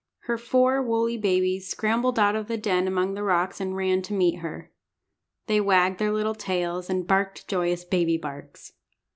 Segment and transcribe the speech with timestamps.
[0.21, 4.15] Her four woolly babies scrambled out of the den among the rocks, and ran to
[4.15, 4.71] meet her.
[5.45, 8.73] They wagged their little tails, and barked joyous baby barks.